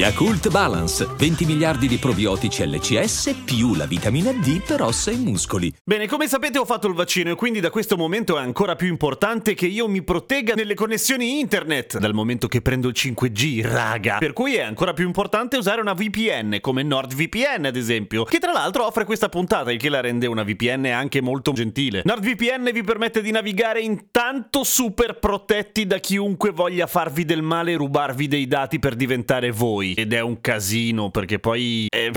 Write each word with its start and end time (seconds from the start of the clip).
Yakult 0.00 0.48
Balance, 0.48 1.06
20 1.18 1.44
miliardi 1.44 1.86
di 1.86 1.98
probiotici 1.98 2.66
LCS 2.66 3.42
più 3.44 3.74
la 3.74 3.84
vitamina 3.84 4.32
D 4.32 4.62
per 4.62 4.80
ossa 4.80 5.10
e 5.10 5.16
muscoli. 5.16 5.70
Bene, 5.84 6.08
come 6.08 6.26
sapete 6.26 6.58
ho 6.58 6.64
fatto 6.64 6.88
il 6.88 6.94
vaccino 6.94 7.30
e 7.30 7.34
quindi 7.34 7.60
da 7.60 7.68
questo 7.68 7.98
momento 7.98 8.38
è 8.38 8.40
ancora 8.40 8.76
più 8.76 8.88
importante 8.88 9.52
che 9.52 9.66
io 9.66 9.88
mi 9.88 10.02
protegga 10.02 10.54
nelle 10.54 10.72
connessioni 10.72 11.38
internet, 11.38 11.98
dal 11.98 12.14
momento 12.14 12.48
che 12.48 12.62
prendo 12.62 12.88
il 12.88 12.94
5G, 12.96 13.60
raga. 13.60 14.16
Per 14.16 14.32
cui 14.32 14.54
è 14.54 14.62
ancora 14.62 14.94
più 14.94 15.04
importante 15.04 15.58
usare 15.58 15.82
una 15.82 15.92
VPN, 15.92 16.60
come 16.62 16.82
NordVPN 16.82 17.66
ad 17.66 17.76
esempio, 17.76 18.24
che 18.24 18.38
tra 18.38 18.52
l'altro 18.52 18.86
offre 18.86 19.04
questa 19.04 19.28
puntata, 19.28 19.70
il 19.70 19.78
che 19.78 19.90
la 19.90 20.00
rende 20.00 20.26
una 20.26 20.44
VPN 20.44 20.86
anche 20.86 21.20
molto 21.20 21.52
gentile. 21.52 22.00
NordVPN 22.06 22.70
vi 22.72 22.82
permette 22.82 23.20
di 23.20 23.32
navigare 23.32 23.82
intanto 23.82 24.64
super 24.64 25.18
protetti 25.18 25.86
da 25.86 25.98
chiunque 25.98 26.52
voglia 26.52 26.86
farvi 26.86 27.26
del 27.26 27.42
male 27.42 27.72
e 27.72 27.76
rubarvi 27.76 28.28
dei 28.28 28.46
dati 28.46 28.78
per 28.78 28.94
diventare 28.94 29.50
voi 29.50 29.88
ed 29.94 30.12
è 30.12 30.20
un 30.20 30.40
casino 30.40 31.10
perché 31.10 31.38
poi 31.38 31.86
è, 31.88 32.10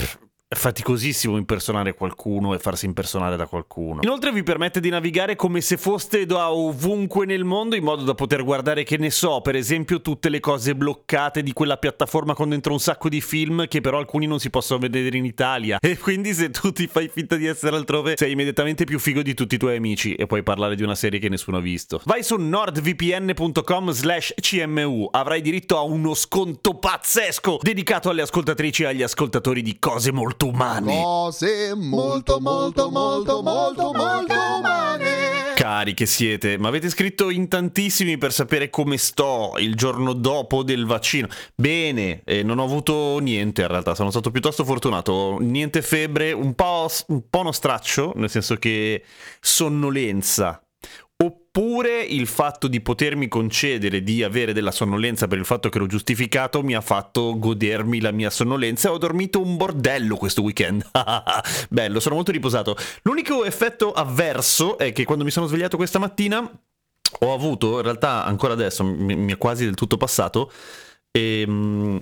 faticosissimo 0.58 1.38
impersonare 1.38 1.94
qualcuno 1.94 2.54
e 2.54 2.60
farsi 2.60 2.86
impersonare 2.86 3.36
da 3.36 3.46
qualcuno. 3.46 4.02
Inoltre 4.04 4.32
vi 4.32 4.44
permette 4.44 4.80
di 4.80 4.90
navigare 4.90 5.36
come 5.36 5.62
se 5.62 5.78
foste 5.78 6.26
da 6.26 6.52
ovunque 6.52 7.26
nel 7.26 7.44
mondo 7.44 7.76
in 7.76 7.84
modo 7.84 8.04
da 8.04 8.14
poter 8.14 8.44
guardare, 8.44 8.84
che 8.84 8.98
ne 8.98 9.10
so, 9.10 9.42
per 9.42 9.56
esempio 9.56 10.02
tutte 10.02 10.30
le 10.30 10.40
cose 10.40 10.76
bloccate 10.76 11.44
di 11.44 11.54
quella 11.54 11.78
piattaforma 11.78 12.34
con 12.34 12.50
dentro 12.50 12.74
un 12.74 12.80
sacco 12.80 13.10
di 13.10 13.22
film 13.22 13.68
che 13.68 13.82
però 13.82 13.98
alcuni 13.98 14.26
non 14.26 14.40
si 14.40 14.50
possono 14.50 14.80
vedere 14.80 15.18
in 15.18 15.26
Italia. 15.26 15.78
E 15.80 15.98
quindi 15.98 16.34
se 16.34 16.50
tu 16.50 16.72
ti 16.72 16.88
fai 16.88 17.10
finta 17.10 17.36
di 17.36 17.46
essere 17.46 17.76
altrove 17.76 18.16
sei 18.18 18.32
immediatamente 18.32 18.84
più 18.84 19.00
figo 19.00 19.22
di 19.22 19.34
tutti 19.34 19.56
i 19.56 19.58
tuoi 19.58 19.78
amici 19.78 20.16
e 20.16 20.26
puoi 20.26 20.44
parlare 20.44 20.76
di 20.76 20.84
una 20.84 20.96
serie 20.96 21.20
che 21.20 21.30
nessuno 21.30 21.58
ha 21.58 21.62
visto. 21.62 22.02
Vai 22.06 22.24
su 22.24 22.36
nordvpn.com 22.36 23.92
slash 23.92 24.34
cmu, 24.40 25.08
avrai 25.12 25.42
diritto 25.42 25.78
a 25.78 25.82
uno 25.82 26.14
sconto 26.14 26.76
pazzesco 26.76 27.60
dedicato 27.62 28.10
alle 28.10 28.22
ascoltatrici 28.22 28.84
e 28.84 28.88
agli 28.88 29.04
ascoltatori 29.04 29.62
di 29.62 29.78
cose 29.80 30.12
molto 30.12 30.43
umane. 30.48 31.02
Cose 31.02 31.74
molto 31.76 32.40
molto 32.40 32.90
molto 32.90 33.42
molto 33.42 33.92
molto 33.94 34.34
umane. 34.60 35.54
Cari 35.56 35.94
che 35.94 36.06
siete, 36.06 36.58
ma 36.58 36.68
avete 36.68 36.90
scritto 36.90 37.30
in 37.30 37.48
tantissimi 37.48 38.18
per 38.18 38.34
sapere 38.34 38.70
come 38.70 38.98
sto 38.98 39.54
il 39.60 39.76
giorno 39.76 40.14
dopo 40.14 40.64
del 40.64 40.86
vaccino. 40.86 41.28
Bene, 41.56 42.22
eh, 42.26 42.44
non 42.44 42.60
ho 42.60 42.64
avuto 42.64 43.18
niente 43.20 43.62
in 43.62 43.68
realtà, 43.68 43.96
sono 43.96 44.10
stato 44.10 44.32
piuttosto 44.32 44.66
fortunato. 44.66 45.38
Niente 45.40 45.82
febbre, 45.82 46.32
un 46.32 46.54
po', 46.54 46.90
un 47.08 47.30
po' 47.30 47.40
uno 47.40 47.52
straccio, 47.52 48.14
nel 48.16 48.30
senso 48.30 48.56
che 48.56 49.04
sonnolenza 49.40 50.64
oppure 51.16 52.02
il 52.02 52.28
fatto 52.28 52.68
di 52.68 52.82
potermi 52.82 53.28
concedere 53.28 54.02
di 54.02 54.24
avere 54.24 54.54
della 54.54 54.72
sonnolenza 54.72 55.28
per 55.28 55.38
il 55.38 55.46
fatto 55.46 55.70
che 55.70 55.78
ero 55.78 55.86
giustificato 55.86 56.64
mi 56.64 56.74
ha 56.74 56.82
fatto 56.82 57.38
godermi 57.38 58.02
la 58.02 58.12
mia 58.12 58.30
sonnolenza 58.30 58.92
ho 58.92 58.98
dormito 58.98 59.42
un 59.42 59.56
bordello 59.58 60.16
questo 60.16 60.42
weekend. 60.42 60.90
Bello, 61.70 62.00
sono 62.00 62.16
molto 62.16 62.32
riposato. 62.32 62.76
L'unico 63.04 63.46
effetto 63.46 63.92
avverso 63.92 64.78
è 64.78 64.92
che 64.92 65.06
quando 65.06 65.24
mi 65.24 65.32
sono 65.32 65.48
svegliato 65.48 65.78
questa 65.78 66.00
mattina 66.00 66.50
ho 67.20 67.34
avuto, 67.34 67.78
in 67.78 67.84
realtà 67.84 68.26
ancora 68.26 68.54
adesso 68.54 68.84
mi, 68.84 69.16
mi 69.16 69.32
è 69.34 69.38
quasi 69.38 69.66
del 69.66 69.76
tutto 69.76 69.98
passato, 69.98 70.52
ehm 71.12 72.02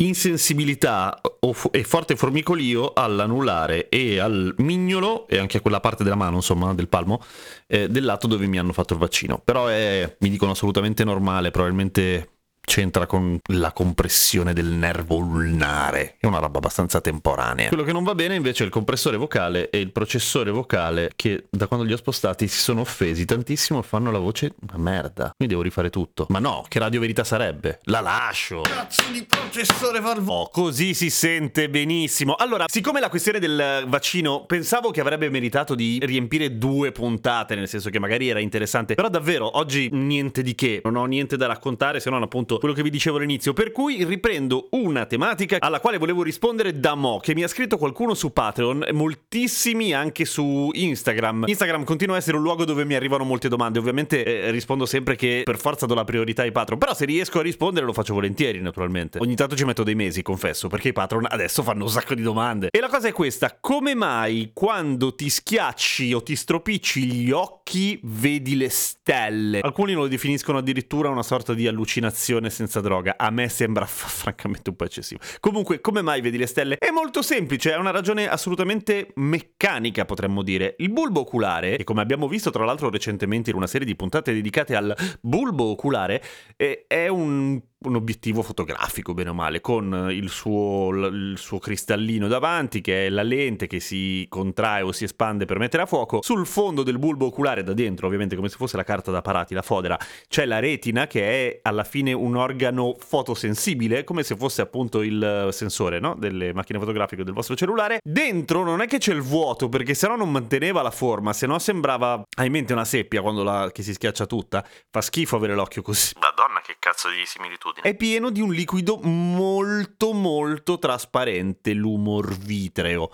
insensibilità 0.00 1.20
e 1.70 1.84
forte 1.84 2.16
formicolio 2.16 2.92
all'anulare 2.94 3.88
e 3.88 4.18
al 4.18 4.54
mignolo 4.58 5.26
e 5.28 5.38
anche 5.38 5.58
a 5.58 5.60
quella 5.60 5.80
parte 5.80 6.02
della 6.02 6.16
mano, 6.16 6.36
insomma, 6.36 6.74
del 6.74 6.88
palmo, 6.88 7.22
eh, 7.66 7.88
del 7.88 8.04
lato 8.04 8.26
dove 8.26 8.46
mi 8.46 8.58
hanno 8.58 8.72
fatto 8.72 8.94
il 8.94 8.98
vaccino. 8.98 9.40
Però 9.42 9.66
è, 9.66 10.16
mi 10.20 10.30
dicono, 10.30 10.52
assolutamente 10.52 11.04
normale, 11.04 11.50
probabilmente 11.50 12.37
c'entra 12.68 13.06
con 13.06 13.38
la 13.54 13.72
compressione 13.72 14.52
del 14.52 14.66
nervo 14.66 15.16
ulnare, 15.16 16.16
è 16.18 16.26
una 16.26 16.38
roba 16.38 16.58
abbastanza 16.58 17.00
temporanea. 17.00 17.68
Quello 17.68 17.82
che 17.82 17.92
non 17.92 18.04
va 18.04 18.14
bene 18.14 18.34
invece 18.34 18.62
è 18.62 18.66
il 18.66 18.72
compressore 18.72 19.16
vocale 19.16 19.70
e 19.70 19.78
il 19.80 19.90
processore 19.90 20.50
vocale 20.50 21.10
che 21.16 21.46
da 21.48 21.66
quando 21.66 21.86
li 21.86 21.94
ho 21.94 21.96
spostati 21.96 22.46
si 22.46 22.58
sono 22.58 22.82
offesi 22.82 23.24
tantissimo 23.24 23.80
e 23.80 23.82
fanno 23.82 24.10
la 24.10 24.18
voce 24.18 24.52
una 24.68 24.76
merda. 24.76 25.32
Quindi 25.34 25.54
devo 25.54 25.62
rifare 25.62 25.88
tutto. 25.88 26.26
Ma 26.28 26.40
no, 26.40 26.62
che 26.68 26.78
radio 26.78 27.00
verità 27.00 27.24
sarebbe? 27.24 27.80
La 27.84 28.00
lascio. 28.00 28.60
Cazzo 28.60 29.10
di 29.10 29.24
processore 29.24 30.00
valvo. 30.00 30.32
Oh, 30.40 30.50
così 30.50 30.92
si 30.92 31.08
sente 31.08 31.70
benissimo. 31.70 32.34
Allora, 32.34 32.66
siccome 32.68 33.00
la 33.00 33.08
questione 33.08 33.38
del 33.38 33.84
vaccino 33.86 34.44
pensavo 34.44 34.90
che 34.90 35.00
avrebbe 35.00 35.30
meritato 35.30 35.74
di 35.74 35.98
riempire 36.02 36.58
due 36.58 36.92
puntate, 36.92 37.54
nel 37.54 37.66
senso 37.66 37.88
che 37.88 37.98
magari 37.98 38.28
era 38.28 38.40
interessante, 38.40 38.94
però 38.94 39.08
davvero 39.08 39.56
oggi 39.56 39.88
niente 39.90 40.42
di 40.42 40.54
che, 40.54 40.82
non 40.84 40.96
ho 40.96 41.06
niente 41.06 41.38
da 41.38 41.46
raccontare 41.46 41.98
se 41.98 42.10
non 42.10 42.22
appunto 42.22 42.57
quello 42.58 42.74
che 42.74 42.82
vi 42.82 42.90
dicevo 42.90 43.16
all'inizio, 43.16 43.52
per 43.52 43.72
cui 43.72 44.04
riprendo 44.04 44.68
una 44.72 45.06
tematica 45.06 45.56
alla 45.60 45.80
quale 45.80 45.98
volevo 45.98 46.22
rispondere 46.22 46.78
da 46.78 46.94
mo', 46.94 47.18
che 47.18 47.34
mi 47.34 47.42
ha 47.42 47.48
scritto 47.48 47.76
qualcuno 47.76 48.14
su 48.14 48.32
Patreon, 48.32 48.88
moltissimi 48.92 49.92
anche 49.92 50.24
su 50.24 50.70
Instagram. 50.72 51.44
Instagram 51.46 51.84
continua 51.84 52.16
a 52.16 52.18
essere 52.18 52.36
un 52.36 52.42
luogo 52.42 52.64
dove 52.64 52.84
mi 52.84 52.94
arrivano 52.94 53.24
molte 53.24 53.48
domande, 53.48 53.78
ovviamente 53.78 54.24
eh, 54.24 54.50
rispondo 54.50 54.86
sempre 54.86 55.16
che 55.16 55.42
per 55.44 55.58
forza 55.58 55.86
do 55.86 55.94
la 55.94 56.04
priorità 56.04 56.42
ai 56.42 56.52
Patreon, 56.52 56.78
però 56.78 56.94
se 56.94 57.04
riesco 57.04 57.38
a 57.38 57.42
rispondere 57.42 57.86
lo 57.86 57.92
faccio 57.92 58.14
volentieri 58.14 58.60
naturalmente. 58.60 59.18
Ogni 59.20 59.34
tanto 59.34 59.56
ci 59.56 59.64
metto 59.64 59.82
dei 59.82 59.94
mesi, 59.94 60.22
confesso, 60.22 60.68
perché 60.68 60.88
i 60.88 60.92
Patreon 60.92 61.26
adesso 61.28 61.62
fanno 61.62 61.84
un 61.84 61.90
sacco 61.90 62.14
di 62.14 62.22
domande. 62.22 62.68
E 62.70 62.80
la 62.80 62.88
cosa 62.88 63.08
è 63.08 63.12
questa, 63.12 63.56
come 63.60 63.94
mai 63.94 64.50
quando 64.52 65.14
ti 65.14 65.28
schiacci 65.28 66.12
o 66.12 66.22
ti 66.22 66.36
stropicci 66.36 67.04
gli 67.04 67.30
occhi 67.30 67.98
vedi 68.02 68.56
le 68.56 68.68
stelle? 68.68 69.60
Alcuni 69.60 69.92
lo 69.92 70.08
definiscono 70.08 70.58
addirittura 70.58 71.08
una 71.08 71.22
sorta 71.22 71.54
di 71.54 71.66
allucinazione 71.66 72.47
senza 72.50 72.80
droga. 72.80 73.16
A 73.16 73.30
me 73.30 73.48
sembra 73.48 73.84
f- 73.84 74.08
francamente 74.22 74.70
un 74.70 74.76
po' 74.76 74.84
eccessivo. 74.84 75.20
Comunque, 75.40 75.80
come 75.80 76.02
mai 76.02 76.20
vedi 76.20 76.38
le 76.38 76.46
stelle? 76.46 76.76
È 76.78 76.90
molto 76.90 77.22
semplice, 77.22 77.72
è 77.72 77.76
una 77.76 77.90
ragione 77.90 78.28
assolutamente 78.28 79.12
meccanica, 79.16 80.04
potremmo 80.04 80.42
dire. 80.42 80.74
Il 80.78 80.90
bulbo 80.90 81.20
oculare, 81.20 81.76
che 81.76 81.84
come 81.84 82.00
abbiamo 82.00 82.28
visto 82.28 82.50
tra 82.50 82.64
l'altro 82.64 82.90
recentemente 82.90 83.50
in 83.50 83.56
una 83.56 83.66
serie 83.66 83.86
di 83.86 83.96
puntate 83.96 84.32
dedicate 84.32 84.76
al 84.76 84.94
bulbo 85.20 85.64
oculare, 85.64 86.22
è 86.56 87.08
un 87.08 87.60
un 87.80 87.94
obiettivo 87.94 88.42
fotografico, 88.42 89.14
bene 89.14 89.30
o 89.30 89.34
male, 89.34 89.60
con 89.60 90.08
il 90.10 90.28
suo, 90.30 90.90
il 90.90 91.34
suo, 91.38 91.58
cristallino 91.58 92.26
davanti, 92.26 92.80
che 92.80 93.06
è 93.06 93.08
la 93.08 93.22
lente 93.22 93.66
che 93.66 93.78
si 93.78 94.26
contrae 94.28 94.82
o 94.82 94.90
si 94.90 95.04
espande 95.04 95.44
per 95.44 95.58
mettere 95.58 95.84
a 95.84 95.86
fuoco. 95.86 96.20
Sul 96.22 96.46
fondo 96.46 96.82
del 96.82 96.98
bulbo 96.98 97.26
oculare, 97.26 97.62
da 97.62 97.74
dentro, 97.74 98.06
ovviamente 98.06 98.34
come 98.34 98.48
se 98.48 98.56
fosse 98.56 98.76
la 98.76 98.82
carta 98.82 99.12
da 99.12 99.22
parati, 99.22 99.54
la 99.54 99.62
fodera, 99.62 99.96
c'è 100.28 100.44
la 100.44 100.58
retina, 100.58 101.06
che 101.06 101.22
è 101.22 101.60
alla 101.62 101.84
fine 101.84 102.12
un 102.12 102.34
organo 102.34 102.96
fotosensibile, 102.98 104.02
come 104.02 104.24
se 104.24 104.36
fosse 104.36 104.60
appunto 104.60 105.02
il 105.02 105.48
sensore 105.52 106.00
no? 106.00 106.14
delle 106.16 106.52
macchine 106.52 106.80
fotografiche 106.80 107.22
del 107.22 107.34
vostro 107.34 107.54
cellulare. 107.54 108.00
Dentro 108.02 108.64
non 108.64 108.80
è 108.80 108.86
che 108.86 108.98
c'è 108.98 109.12
il 109.12 109.22
vuoto, 109.22 109.68
perché 109.68 109.94
se 109.94 110.08
no 110.08 110.16
non 110.16 110.32
manteneva 110.32 110.82
la 110.82 110.90
forma, 110.90 111.32
se 111.32 111.46
no 111.46 111.58
sembrava, 111.60 112.22
hai 112.38 112.46
in 112.46 112.52
mente 112.52 112.72
una 112.72 112.84
seppia 112.84 113.22
quando 113.22 113.44
la, 113.44 113.70
che 113.72 113.84
si 113.84 113.92
schiaccia 113.92 114.26
tutta. 114.26 114.64
Fa 114.90 115.00
schifo 115.00 115.36
avere 115.36 115.54
l'occhio 115.54 115.82
così. 115.82 116.14
Madonna, 116.18 116.60
che 116.60 116.76
cazzo 116.78 117.08
di 117.08 117.24
similitudine 117.24 117.67
è 117.82 117.94
pieno 117.94 118.30
di 118.30 118.40
un 118.40 118.52
liquido 118.52 118.98
molto 119.02 120.12
molto 120.12 120.78
trasparente, 120.78 121.72
l'umor 121.72 122.36
vitreo 122.36 123.10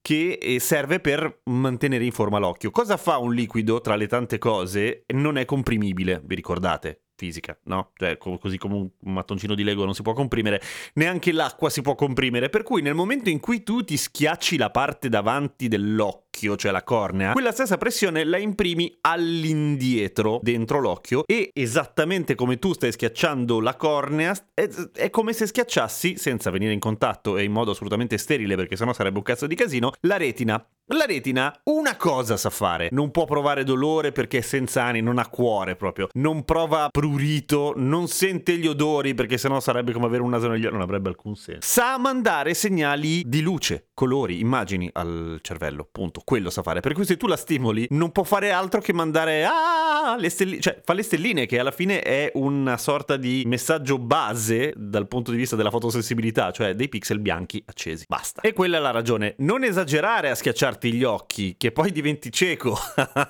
che 0.00 0.38
eh, 0.40 0.58
serve 0.60 1.00
per 1.00 1.40
mantenere 1.44 2.04
in 2.04 2.12
forma 2.12 2.38
l'occhio. 2.38 2.70
Cosa 2.70 2.96
fa 2.96 3.18
un 3.18 3.34
liquido 3.34 3.80
tra 3.80 3.96
le 3.96 4.06
tante 4.06 4.38
cose? 4.38 5.04
Non 5.08 5.36
è 5.36 5.44
comprimibile, 5.44 6.22
vi 6.24 6.34
ricordate? 6.34 7.07
Fisica, 7.18 7.58
no? 7.64 7.90
Cioè, 7.96 8.16
così 8.16 8.56
come 8.56 8.74
un 8.76 8.88
mattoncino 9.00 9.56
di 9.56 9.64
Lego 9.64 9.84
non 9.84 9.92
si 9.92 10.02
può 10.02 10.12
comprimere, 10.12 10.62
neanche 10.94 11.32
l'acqua 11.32 11.68
si 11.68 11.82
può 11.82 11.96
comprimere, 11.96 12.48
per 12.48 12.62
cui 12.62 12.80
nel 12.80 12.94
momento 12.94 13.28
in 13.28 13.40
cui 13.40 13.64
tu 13.64 13.82
ti 13.82 13.96
schiacci 13.96 14.56
la 14.56 14.70
parte 14.70 15.08
davanti 15.08 15.66
dell'occhio, 15.66 16.56
cioè 16.56 16.70
la 16.70 16.84
cornea, 16.84 17.32
quella 17.32 17.50
stessa 17.50 17.76
pressione 17.76 18.22
la 18.24 18.38
imprimi 18.38 18.96
all'indietro 19.00 20.38
dentro 20.40 20.78
l'occhio 20.78 21.24
e 21.26 21.50
esattamente 21.52 22.36
come 22.36 22.60
tu 22.60 22.72
stai 22.72 22.92
schiacciando 22.92 23.60
la 23.60 23.74
cornea, 23.74 24.34
è, 24.54 24.68
è 24.94 25.10
come 25.10 25.32
se 25.32 25.46
schiacciassi, 25.46 26.16
senza 26.16 26.50
venire 26.50 26.72
in 26.72 26.78
contatto 26.78 27.36
e 27.36 27.42
in 27.42 27.50
modo 27.50 27.72
assolutamente 27.72 28.16
sterile 28.16 28.54
perché 28.54 28.76
sennò 28.76 28.92
sarebbe 28.92 29.18
un 29.18 29.24
cazzo 29.24 29.48
di 29.48 29.56
casino, 29.56 29.92
la 30.02 30.16
retina. 30.16 30.64
La 30.92 31.04
retina 31.04 31.54
una 31.64 31.96
cosa 31.96 32.38
sa 32.38 32.48
fare, 32.48 32.88
non 32.92 33.10
può 33.10 33.26
provare 33.26 33.62
dolore 33.62 34.10
perché 34.10 34.38
è 34.38 34.40
senza 34.40 34.84
ani, 34.84 35.02
non 35.02 35.18
ha 35.18 35.28
cuore 35.28 35.76
proprio, 35.76 36.08
non 36.14 36.46
prova 36.46 36.88
prurito, 36.90 37.74
non 37.76 38.08
sente 38.08 38.56
gli 38.56 38.66
odori 38.66 39.12
perché 39.12 39.36
sennò 39.36 39.60
sarebbe 39.60 39.92
come 39.92 40.06
avere 40.06 40.22
un 40.22 40.30
naso 40.30 40.48
negli 40.48 40.66
non 40.66 40.80
avrebbe 40.80 41.10
alcun 41.10 41.36
senso. 41.36 41.68
Sa 41.68 41.98
mandare 41.98 42.54
segnali 42.54 43.22
di 43.26 43.42
luce, 43.42 43.88
colori, 43.92 44.40
immagini 44.40 44.88
al 44.94 45.40
cervello, 45.42 45.86
punto. 45.92 46.22
quello 46.24 46.48
sa 46.48 46.62
fare. 46.62 46.80
Per 46.80 46.94
cui 46.94 47.04
se 47.04 47.18
tu 47.18 47.26
la 47.26 47.36
stimoli, 47.36 47.86
non 47.90 48.10
può 48.10 48.22
fare 48.22 48.50
altro 48.50 48.80
che 48.80 48.94
mandare 48.94 49.44
ah, 49.44 50.16
le 50.18 50.30
stelline, 50.30 50.60
cioè 50.62 50.80
fa 50.82 50.94
le 50.94 51.02
stelline 51.02 51.44
che 51.44 51.58
alla 51.58 51.70
fine 51.70 52.00
è 52.00 52.30
una 52.36 52.78
sorta 52.78 53.18
di 53.18 53.42
messaggio 53.44 53.98
base 53.98 54.72
dal 54.74 55.06
punto 55.06 55.32
di 55.32 55.36
vista 55.36 55.54
della 55.54 55.70
fotosensibilità, 55.70 56.50
cioè 56.50 56.72
dei 56.72 56.88
pixel 56.88 57.20
bianchi 57.20 57.62
accesi. 57.66 58.06
Basta. 58.08 58.40
E 58.40 58.54
quella 58.54 58.78
è 58.78 58.80
la 58.80 58.90
ragione. 58.90 59.34
Non 59.40 59.64
esagerare 59.64 60.30
a 60.30 60.34
schiacciarti 60.34 60.76
gli 60.86 61.04
occhi, 61.04 61.56
che 61.56 61.72
poi 61.72 61.90
diventi 61.90 62.30
cieco, 62.30 62.76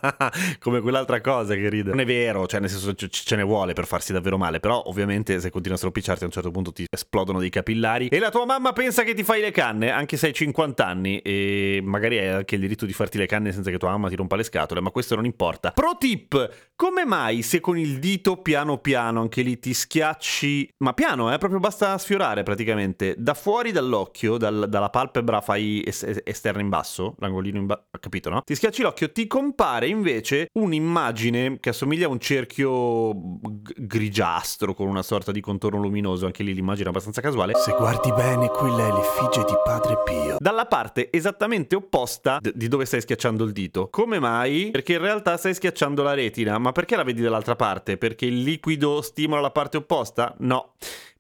come 0.60 0.80
quell'altra 0.80 1.20
cosa 1.20 1.54
che 1.54 1.68
ride. 1.68 1.90
Non 1.90 2.00
è 2.00 2.04
vero, 2.04 2.46
cioè 2.46 2.60
nel 2.60 2.70
senso 2.70 2.94
ce 2.94 3.36
ne 3.36 3.42
vuole 3.42 3.72
per 3.72 3.86
farsi 3.86 4.12
davvero 4.12 4.36
male, 4.36 4.60
però 4.60 4.82
ovviamente 4.86 5.40
se 5.40 5.50
continui 5.50 5.76
a 5.76 5.78
stropicciarti 5.78 6.22
a 6.24 6.26
un 6.26 6.32
certo 6.32 6.50
punto 6.50 6.72
ti 6.72 6.84
esplodono 6.90 7.38
dei 7.38 7.50
capillari 7.50 8.08
e 8.08 8.18
la 8.18 8.30
tua 8.30 8.44
mamma 8.44 8.72
pensa 8.72 9.02
che 9.02 9.14
ti 9.14 9.22
fai 9.22 9.40
le 9.40 9.50
canne, 9.50 9.90
anche 9.90 10.16
se 10.16 10.26
hai 10.26 10.32
50 10.32 10.86
anni 10.86 11.18
e 11.20 11.80
magari 11.82 12.18
hai 12.18 12.28
anche 12.28 12.54
il 12.56 12.60
diritto 12.60 12.86
di 12.86 12.92
farti 12.92 13.18
le 13.18 13.26
canne 13.26 13.52
senza 13.52 13.70
che 13.70 13.78
tua 13.78 13.90
mamma 13.90 14.08
ti 14.08 14.16
rompa 14.16 14.36
le 14.36 14.42
scatole, 14.42 14.80
ma 14.80 14.90
questo 14.90 15.14
non 15.14 15.24
importa. 15.24 15.70
Pro 15.72 15.96
tip, 15.98 16.70
come 16.76 17.04
mai 17.04 17.42
se 17.42 17.60
con 17.60 17.78
il 17.78 17.98
dito 17.98 18.36
piano 18.36 18.78
piano 18.78 19.20
anche 19.20 19.42
lì 19.42 19.58
ti 19.58 19.74
schiacci, 19.74 20.74
ma 20.78 20.92
piano, 20.92 21.32
eh, 21.32 21.38
proprio 21.38 21.60
basta 21.60 21.96
sfiorare 21.98 22.42
praticamente, 22.42 23.14
da 23.18 23.34
fuori 23.34 23.72
dall'occhio, 23.72 24.36
dal, 24.36 24.66
dalla 24.68 24.90
palpebra 24.90 25.40
fai 25.40 25.82
es- 25.84 26.20
esterna 26.24 26.60
in 26.60 26.68
basso, 26.68 27.14
l'angolino 27.38 27.58
in 27.58 27.66
basso, 27.66 27.84
capito 28.00 28.30
no? 28.30 28.42
Ti 28.42 28.54
schiacci 28.54 28.82
l'occhio, 28.82 29.12
ti 29.12 29.26
compare 29.26 29.88
invece 29.88 30.48
un'immagine 30.52 31.58
che 31.60 31.70
assomiglia 31.70 32.06
a 32.06 32.10
un 32.10 32.18
cerchio 32.18 33.12
g- 33.14 33.74
grigiastro 33.76 34.74
con 34.74 34.88
una 34.88 35.02
sorta 35.02 35.32
di 35.32 35.40
contorno 35.40 35.80
luminoso, 35.80 36.26
anche 36.26 36.42
lì 36.42 36.52
l'immagine 36.52 36.86
è 36.86 36.90
abbastanza 36.90 37.20
casuale. 37.20 37.54
Se 37.54 37.72
guardi 37.72 38.12
bene, 38.12 38.48
quella 38.48 38.86
è 38.86 38.92
l'effigie 38.92 39.44
di 39.44 39.54
Padre 39.64 40.02
Pio. 40.04 40.36
Dalla 40.38 40.66
parte 40.66 41.10
esattamente 41.10 41.74
opposta 41.76 42.38
d- 42.40 42.52
di 42.54 42.68
dove 42.68 42.84
stai 42.84 43.00
schiacciando 43.00 43.44
il 43.44 43.52
dito. 43.52 43.88
Come 43.90 44.18
mai? 44.18 44.70
Perché 44.70 44.94
in 44.94 45.00
realtà 45.00 45.36
stai 45.36 45.54
schiacciando 45.54 46.02
la 46.02 46.14
retina, 46.14 46.58
ma 46.58 46.72
perché 46.72 46.96
la 46.96 47.04
vedi 47.04 47.22
dall'altra 47.22 47.56
parte? 47.56 47.96
Perché 47.96 48.26
il 48.26 48.42
liquido 48.42 49.00
stimola 49.00 49.40
la 49.40 49.50
parte 49.50 49.76
opposta? 49.76 50.34
No. 50.40 50.74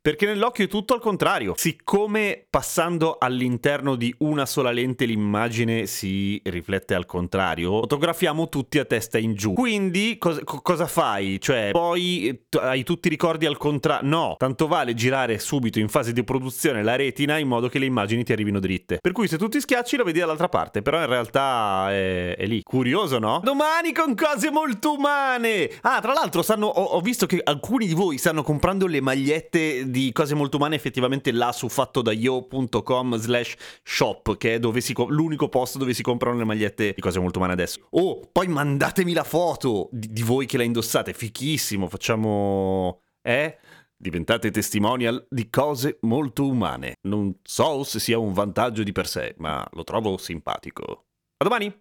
Perché 0.08 0.24
nell'occhio 0.24 0.64
è 0.64 0.68
tutto 0.68 0.94
al 0.94 1.00
contrario. 1.00 1.52
Siccome 1.54 2.46
passando 2.48 3.18
all'interno 3.18 3.94
di 3.94 4.14
una 4.20 4.46
sola 4.46 4.70
lente 4.70 5.04
l'immagine 5.04 5.84
si 5.84 6.40
riflette 6.44 6.94
al 6.94 7.04
contrario, 7.04 7.80
fotografiamo 7.80 8.48
tutti 8.48 8.78
a 8.78 8.86
testa 8.86 9.18
in 9.18 9.34
giù. 9.34 9.52
Quindi 9.52 10.16
co- 10.16 10.40
cosa 10.62 10.86
fai? 10.86 11.38
Cioè, 11.38 11.72
poi 11.72 12.44
t- 12.48 12.56
hai 12.56 12.84
tutti 12.84 13.08
i 13.08 13.10
ricordi 13.10 13.44
al 13.44 13.58
contrario? 13.58 14.08
No, 14.08 14.34
tanto 14.38 14.66
vale 14.66 14.94
girare 14.94 15.38
subito 15.38 15.78
in 15.78 15.90
fase 15.90 16.14
di 16.14 16.24
produzione 16.24 16.82
la 16.82 16.96
retina 16.96 17.36
in 17.36 17.46
modo 17.46 17.68
che 17.68 17.78
le 17.78 17.84
immagini 17.84 18.24
ti 18.24 18.32
arrivino 18.32 18.60
dritte. 18.60 19.00
Per 19.02 19.12
cui 19.12 19.28
se 19.28 19.36
tu 19.36 19.48
ti 19.48 19.60
schiacci 19.60 19.98
lo 19.98 20.04
vedi 20.04 20.20
dall'altra 20.20 20.48
parte, 20.48 20.80
però 20.80 21.00
in 21.00 21.06
realtà 21.06 21.88
è, 21.90 22.34
è 22.34 22.46
lì. 22.46 22.62
Curioso, 22.62 23.18
no? 23.18 23.42
Domani 23.44 23.92
con 23.92 24.14
cose 24.14 24.50
molto 24.50 24.94
umane! 24.94 25.68
Ah, 25.82 26.00
tra 26.00 26.14
l'altro 26.14 26.40
stanno, 26.40 26.66
ho, 26.66 26.82
ho 26.82 27.00
visto 27.02 27.26
che 27.26 27.42
alcuni 27.44 27.86
di 27.86 27.92
voi 27.92 28.16
stanno 28.16 28.42
comprando 28.42 28.86
le 28.86 29.02
magliette 29.02 29.90
di 29.90 29.96
cose 30.12 30.34
molto 30.34 30.56
umane 30.56 30.74
effettivamente 30.74 31.32
là 31.32 31.52
su 31.52 31.68
fattodaio.com 31.68 33.16
slash 33.16 33.56
shop 33.82 34.36
che 34.36 34.54
è 34.54 34.80
si 34.80 34.92
co- 34.92 35.08
l'unico 35.08 35.48
posto 35.48 35.78
dove 35.78 35.94
si 35.94 36.02
comprano 36.02 36.38
le 36.38 36.44
magliette 36.44 36.92
di 36.94 37.00
cose 37.00 37.18
molto 37.18 37.38
umane 37.38 37.54
adesso. 37.54 37.86
Oh 37.90 38.20
poi 38.30 38.48
mandatemi 38.48 39.12
la 39.12 39.24
foto 39.24 39.88
di, 39.92 40.08
di 40.10 40.22
voi 40.22 40.46
che 40.46 40.56
la 40.56 40.64
indossate 40.64 41.12
fichissimo 41.12 41.88
facciamo 41.88 43.02
eh? 43.22 43.58
Diventate 44.00 44.52
testimonial 44.52 45.26
di 45.28 45.50
cose 45.50 45.98
molto 46.02 46.46
umane. 46.46 46.94
Non 47.08 47.36
so 47.42 47.82
se 47.82 47.98
sia 47.98 48.18
un 48.18 48.32
vantaggio 48.32 48.82
di 48.82 48.92
per 48.92 49.08
sé 49.08 49.34
ma 49.38 49.66
lo 49.72 49.84
trovo 49.84 50.16
simpatico. 50.16 51.06
A 51.36 51.44
domani 51.44 51.72